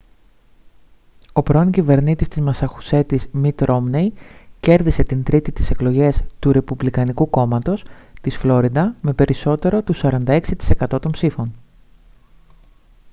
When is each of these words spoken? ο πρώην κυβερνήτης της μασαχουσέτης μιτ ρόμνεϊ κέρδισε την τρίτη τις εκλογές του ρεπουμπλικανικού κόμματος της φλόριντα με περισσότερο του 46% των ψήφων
ο 1.33 1.43
πρώην 1.43 1.71
κυβερνήτης 1.71 2.27
της 2.27 2.41
μασαχουσέτης 2.43 3.27
μιτ 3.31 3.61
ρόμνεϊ 3.61 4.13
κέρδισε 4.59 5.03
την 5.03 5.23
τρίτη 5.23 5.51
τις 5.51 5.69
εκλογές 5.69 6.21
του 6.39 6.51
ρεπουμπλικανικού 6.51 7.29
κόμματος 7.29 7.85
της 8.21 8.37
φλόριντα 8.37 8.95
με 9.01 9.13
περισσότερο 9.13 9.81
του 9.81 9.93
46% 9.95 10.39
των 11.01 11.11
ψήφων 11.11 11.53